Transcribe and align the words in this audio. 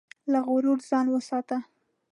له 0.31 0.39
غرور 0.47 0.79
ځان 0.89 1.05
وساته. 1.09 1.57